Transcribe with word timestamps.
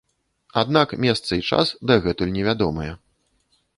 Аднак 0.61 0.95
месца 1.05 1.31
і 1.41 1.45
час 1.49 1.73
дагэтуль 1.91 2.33
невядомыя. 2.39 2.93